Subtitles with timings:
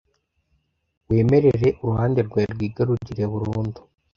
[1.09, 3.79] wemerere uruhande rwawe rwigarurire burundu.